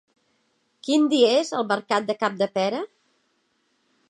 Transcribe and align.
Quin 0.87 1.05
dia 1.11 1.29
és 1.43 1.53
el 1.59 1.67
mercat 1.73 2.09
de 2.11 2.19
Capdepera? 2.25 2.85